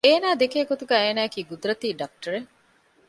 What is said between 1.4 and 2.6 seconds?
ގުދުރަތީ ޑަކުޓަރެއް